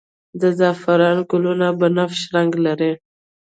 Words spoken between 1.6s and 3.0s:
بنفش رنګ لري